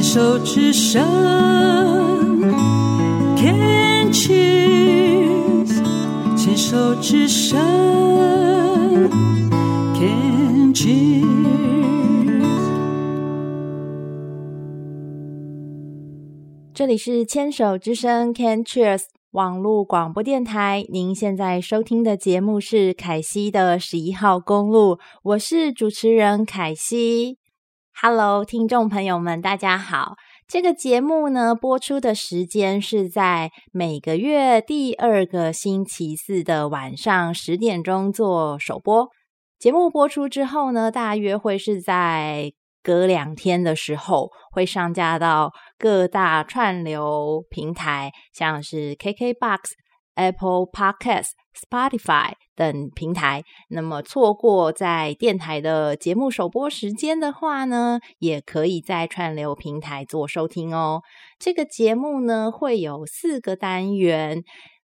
[0.00, 1.04] 牵手之声
[3.36, 5.68] ，Can cheers，
[6.34, 7.60] 牵手之声
[9.94, 11.26] ，Can cheers。
[16.72, 19.02] 这里是牵手之声，Can cheers。
[19.32, 27.39] 网络广播电台，您现在收听的节目是凯西的十一号公路，我是主持人凯西。
[28.02, 30.14] Hello，听众朋友们，大家好。
[30.48, 39.06] 这个节目呢，播出的时间是在每个月第二个星期四的晚上十点钟做首播。
[39.58, 42.50] 节目播出之后呢，大约会是在
[42.82, 49.58] 隔两天的时候会上架到各大串流平台，像是 KKBOX、
[50.14, 53.42] Apple Podcast、Spotify 等平台。
[53.68, 61.02] 那么错过在电台的节目首播时间的话呢，也可以在串流平台做收听哦。
[61.38, 64.42] 这个节目呢，会有四个单元，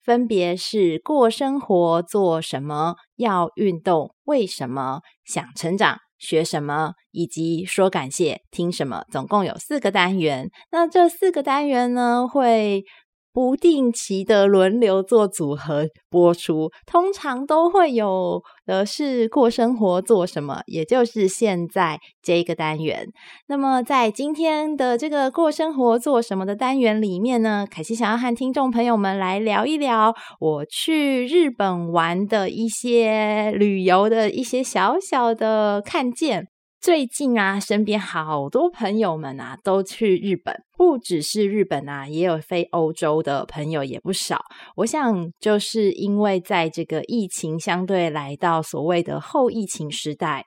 [0.03, 5.99] 分别是过生活做什么，要运动为什么，想成长。
[6.21, 10.51] 学什么，以及说感谢，听什么，总共有四个单元。
[10.71, 12.85] 那这四个单元呢，会
[13.33, 23.07] 不定期的轮流做组合播出，通常都会有的是过生活做什么，也就是现在这个单元。
[23.47, 36.50] 那么在今天的这个过生活做什么的单元里面呢，凯西想要和听众朋友们来聊一聊我去日本玩的一些旅游的一些小小的看见。
[36.81, 44.41] 最近啊，身边好多朋友们啊都去日本，不只是日本啊，也有飞欧洲的朋友也不少。
[44.77, 50.47] 我想，就是因为在这个疫情相对来到所谓的后疫情时代，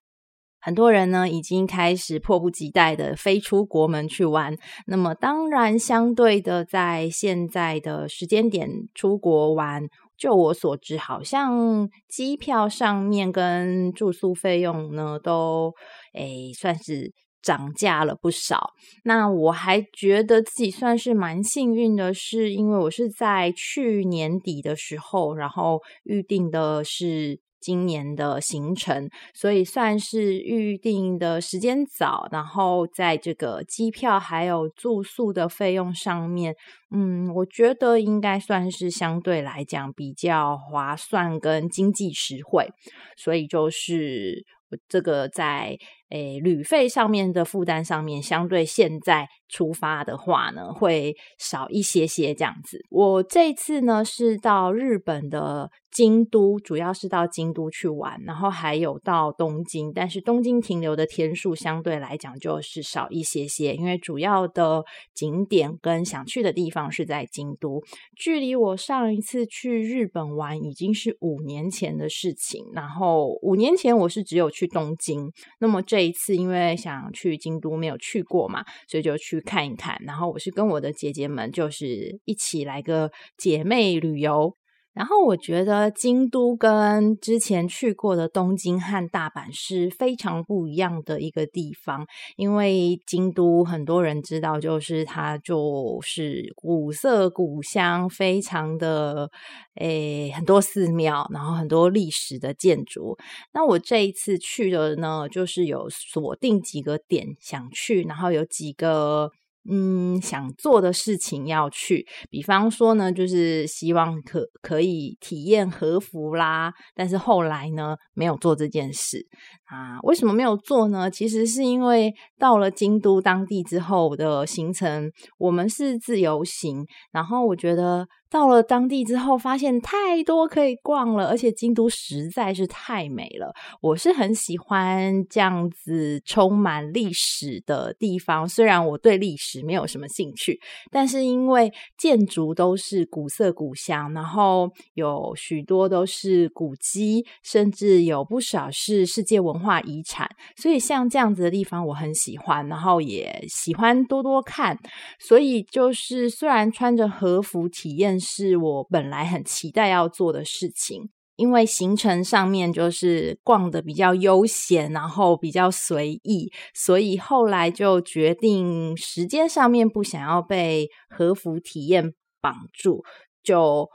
[0.60, 4.56] 很多人呢已经开始迫不及待的飞出国门去玩。
[4.88, 9.84] 那么，当然相对的，在现在的时间点出国玩。
[10.18, 15.74] 就我所知，好像机票上面跟住宿费用呢，都
[16.14, 18.72] 诶算是涨价了不少。
[19.04, 27.43] 那我还觉得自己算是蛮幸运的是，因为我是在去年底的时候，然后预定的是。
[27.64, 36.54] 今年的行程，所以算是预定的时间早，然后在这个机票还有住宿的费用上面，
[36.92, 42.68] 嗯，我觉得应该算是相对来讲比较划算跟经济实惠，
[43.16, 44.44] 所以就是
[44.90, 45.78] 这个在。
[46.14, 52.80] 诶，旅费上面的负担上面，相对现在出发的话呢，会少一些些这样子。
[52.90, 64.84] 我这次呢是到日本的京都，主要是到京都去玩，然后还有到东京，但是东京停留的天数相对来讲就是少一些些，因为主要的
[65.14, 67.82] 景点跟想去的地方是在京都。
[68.16, 76.04] 距离我上一次去日本玩已经是五年前的事情，然后五年前我是只有去东京，那么这。
[76.04, 79.98] 一次因为想去京都没有去过嘛，所以就去看一看。
[80.06, 84.56] 然后我是跟我的姐姐们，就是一起来个姐妹旅游。
[84.94, 92.06] 然后我觉得京都跟之前去过的东京和大阪是非常不一样的一个地方，
[92.36, 99.30] 因为京都很多人知道，就是它就是古色古香，非常的
[99.76, 103.18] 诶很多寺庙，然后很多历史的建筑。
[103.54, 109.32] 那我这一次去的呢，就是有锁定几个点想去，然后有几个。
[109.70, 119.26] 嗯，想做的事情要去，比方说呢，就是希望可可以体验和服啦，但是后来呢，没有做这件事
[119.66, 120.00] 啊。
[120.04, 121.10] 为什么没有做呢？
[121.10, 128.08] 其实是因为到了京都当地之后的行程，我们是自由行，然后我觉得。
[128.34, 133.54] 到了当地之后，发现太多可以逛了，而且京都实在是太美了。
[133.80, 140.60] 我是很喜欢这样子充满历史的地方，虽然我对历史没有什么兴趣，
[140.90, 150.28] 但是因为建筑都是古色古香，然后有许多都是古迹，甚至有不少是世界文化遗产，
[150.58, 154.76] 所以像这样子的地方我很喜欢，然后也喜欢多多看。
[155.20, 158.20] 所以就是虽然穿着和服体验。
[158.24, 173.04] 是我本来很期待要做的事情，因为行程上面就是逛得比较悠闲，然后比较随意，所以后来就决定时间上面不想要被和服体验绑住，
[173.44, 173.90] 就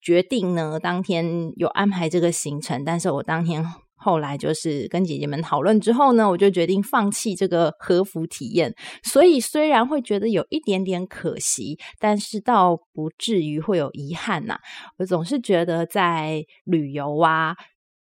[0.00, 3.64] 决定呢当天有安排这个行程，但是我当天
[4.02, 8.74] 后来就是跟姐姐们讨论之后呢，我就决定放弃这个和服体验。
[9.02, 14.58] 所以虽然会觉得有一点点可惜，但是倒不至于会有遗憾呐、
[14.98, 17.54] 我总是觉得在旅游啊。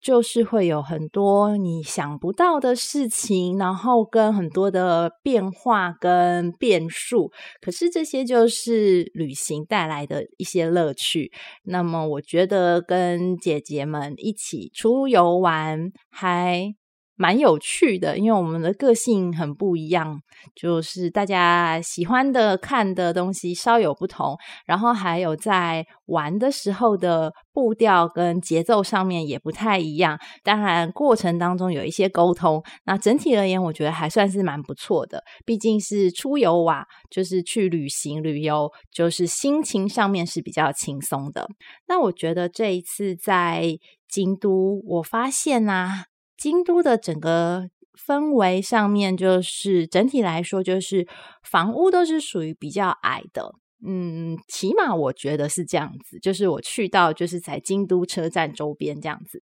[0.01, 11.33] 就是会有很多你想不到的事情，然后跟很多的变化跟变数，可是这些就是旅行带来的一些乐趣。
[11.65, 16.75] 那么，我觉得跟姐姐们一起出游玩还。
[17.17, 20.21] 蛮有趣的，因为我们的个性很不一样，
[20.55, 24.37] 就是大家喜欢的看的东西稍有不同，
[24.67, 30.19] 然后还有在玩的时候的步调跟节奏上面也不太一样。
[30.43, 35.23] 当然，过程当中有一些沟通，那整体而言，我觉得还算是蛮不错的。
[35.45, 41.49] 毕竟是出游哇，就是去旅行旅游，就是心情上面是比较轻松的。
[41.89, 46.05] 那我觉得这一次在京都，我发现啊。
[46.37, 47.69] 京都的整个
[48.07, 51.07] 氛围上面，就是整体来说，就是
[51.43, 53.55] 房屋都是属于比较矮的，
[53.87, 56.19] 嗯，起码我觉得是这样子。
[56.21, 59.43] 就是我去到，就是在京都车站周边这样子，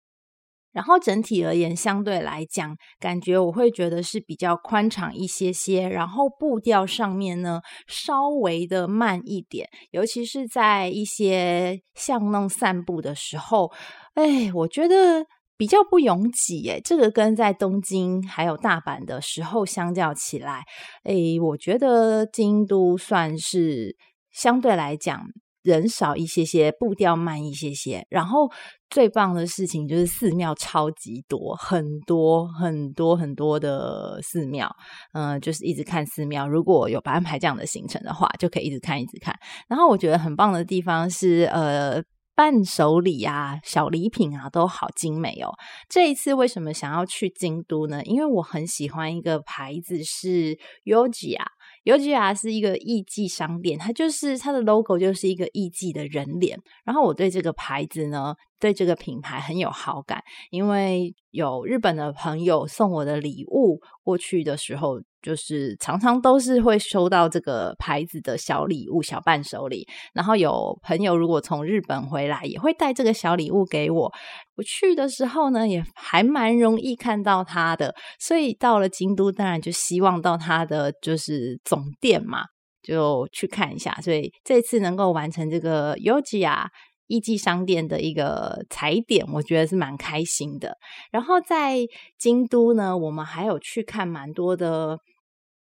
[0.74, 13.72] 然后整体而言，相对来讲，感觉我会觉得是比较宽敞一些些，然后步调上面呢，稍微的慢一点，尤其是在一些巷弄散步的时候，
[14.14, 15.26] 哎，我觉得。
[15.58, 20.64] 比较不拥挤诶，这个跟在东京还有大阪的时候相较起来，
[21.06, 23.96] 诶，我觉得京都算是
[24.32, 25.22] 相对来讲
[25.64, 28.06] 人少一些些，步调慢一些些。
[28.10, 28.52] 然后
[28.90, 34.70] 最棒的事情就是寺庙超级多，很多很多很多的寺庙，
[35.14, 36.46] 嗯、就是一直看寺庙。
[36.48, 39.34] 如果有安排这样的行程的话，就可以一直看一直看。
[39.70, 42.04] 然后我觉得很棒的地方是，呃。
[42.36, 45.50] 伴手礼啊，小礼品啊，都好精美哦。
[45.90, 48.04] 这一次为什么想要去京都呢？
[48.04, 56.60] 因为我很喜欢一个牌子是 YOJIYA，YOJIYA 是一个艺伎商店，它就是它的 logo 就是一个艺伎的人脸。
[56.84, 60.22] 然后我对这个牌子呢，对这个品牌很有好感，
[60.52, 65.02] 因为有日本的朋友送我的礼物，过去的时候。
[65.26, 74.14] 就是常常都是会收到这个牌子的小礼物、小伴手礼，然后有朋友如果从日本回来，也会带这个小礼物给我。
[74.56, 82.44] 我去的时候呢，也还蛮容易看到它的，所以到了京都，当然就希望到它的就是总店嘛，
[82.84, 83.98] 就去看一下。
[84.04, 86.68] 所以这次能够完成这个 YOJIYA
[87.08, 90.78] 艺伎商店的一个踩点，我觉得是蛮开心的。
[91.12, 91.80] 然后在
[92.20, 95.00] 京都呢，我们还有去看蛮多的。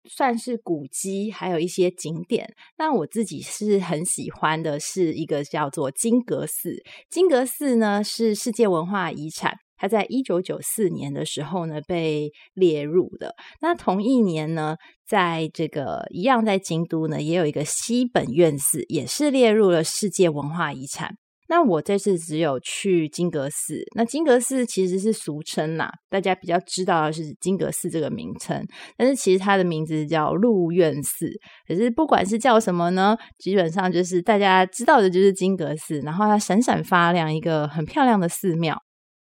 [0.09, 2.55] 算是古迹，还有一些景点。
[2.79, 6.83] 那我自己是很喜欢的，是一个叫做金阁寺。
[7.09, 13.35] 金阁寺呢是世界文化遗产，它在一九九四年的时候呢被列入的。
[13.61, 21.17] 那同一年呢，在这个一样在京都呢，也有一个西本愿寺，也是列入了世界文化遗产。
[21.49, 31.31] 那我这次只有去金阁寺，那金阁寺其实是俗称呐，大家比较知道的是金阁寺这个名称，但是其实它的名字叫鹿苑寺。
[31.69, 38.77] 可是不管是叫什么呢，基本上就是大家知道的就是金阁寺，然后它闪闪发亮，一个很漂亮的寺庙。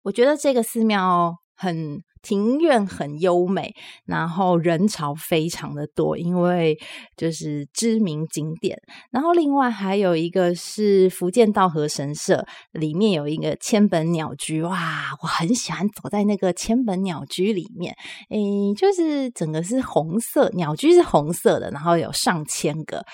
[0.03, 2.03] 我觉得这个寺庙很。
[2.23, 3.75] 庭院很优美，
[4.05, 6.77] 然后人潮非常的多，因为
[7.17, 8.79] 就是知名景点。
[9.11, 17.95] 然后另外还有一个是福建道和神社，里面有一个千本鸟居，哇，我很喜欢走在那个千本鸟居里面，
[18.31, 23.05] 诶，就是整个是红色，鸟居是红色的，然后有上千个，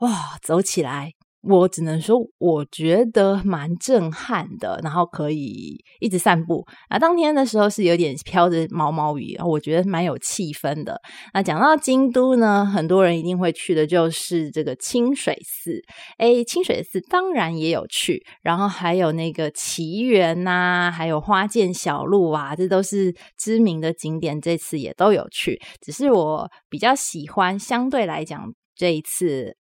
[0.00, 1.12] 哇，走起来。
[1.48, 6.64] 我只能说，我觉得蛮震撼的，然后可以一直散步。
[6.88, 11.00] 啊，当天的时候是有点飘着毛毛雨，我觉得蛮有气氛的。
[11.32, 15.80] 那讲到京都呢，很多人一定会去的就是这个清水寺。
[16.18, 25.60] 诶，清水寺当然也有去，然后还有那个祇园呐，还有花见小路啊，这都是知名的景点，这次也都有去。
[25.80, 29.56] 只是我比较喜欢，相对来讲这一次。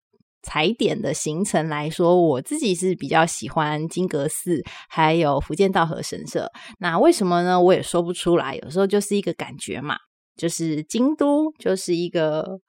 [0.44, 6.48] 踩点的行程来说，我自己是比较喜欢金阁寺，还有福建道和神社。
[6.78, 7.60] 那为什么呢？
[7.60, 9.96] 我也说不出来，有时候就是一个感觉嘛。
[10.36, 12.60] 就是京都就是一个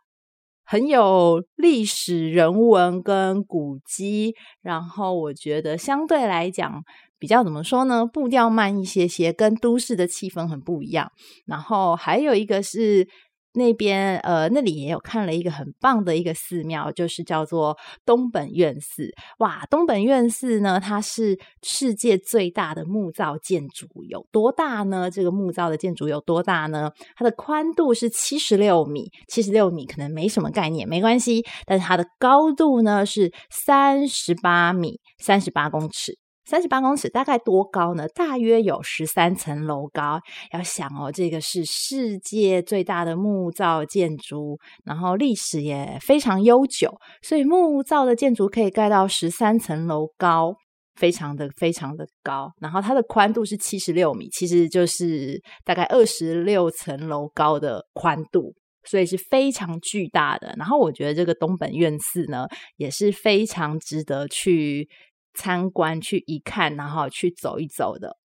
[0.64, 6.84] 很有历史人文跟古迹，然后我觉得相对来讲
[7.20, 8.06] 比较怎么说呢？
[8.06, 11.12] 步调慢一些些，跟都市的气氛很不一样。
[11.46, 13.08] 然后还有一个是。
[13.56, 19.12] 那边呃，那里也有看了一个很棒的一个寺庙，就是叫做东本愿寺。
[19.40, 25.10] 哇，东本愿寺呢，它是世界最大的木造建筑，有多大呢？
[25.10, 26.92] 这个木造的建筑有多大呢？
[27.16, 31.44] 它的宽度是七十六米，七十六米可能没什么概念，没关系。
[31.66, 36.18] 但是它的高度呢是三十八米，三十八公尺。
[36.46, 38.08] 三十八公尺大概多高呢？
[38.10, 40.22] 大约有十三层楼高。
[40.52, 50.56] 要想哦，这个是世界最大的木造建筑，然后历史也非常悠久，所以木造的建筑可以盖到十三层楼高，
[50.96, 52.52] 非常的非常的高。
[52.60, 60.54] 然后它的宽度是七十六米，其实就是大概二十六层楼高的宽度，所以是非常巨大的。
[60.58, 62.46] 然后我觉得这个东本愿寺呢，
[62.78, 64.88] 也是非常值得去。
[65.36, 68.18] 参观去一看，然后去走一走的。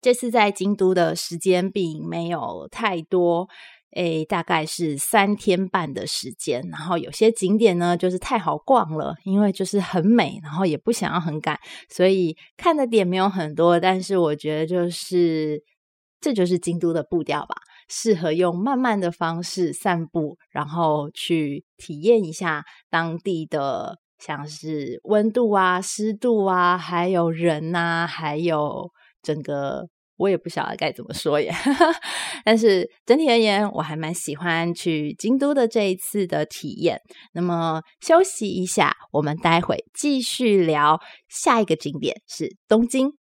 [0.00, 3.48] 这次在京都的时间并没有太多，
[3.94, 6.60] 诶，大概是三天半的时间。
[6.72, 11.56] 然后有些景点呢，就是太好逛了，因为就是很美，然后也不想要很赶，
[11.88, 13.78] 所以看的点没有很多。
[13.78, 15.62] 但是我觉得，就是
[16.20, 17.54] 这就是京都的步调吧，
[17.88, 23.98] 适合用慢慢的方式散步，然后去体验一下当地的。
[24.24, 28.88] 像是温度啊、湿度啊，还有人呐、还有
[29.20, 31.52] 整个，我也不晓得该怎么说耶。
[32.44, 37.00] 但是整体而言，我还蛮喜欢去京都的这一次的体验。
[37.34, 43.10] 那么休息一下，我们待会继续聊下一个景点是东京。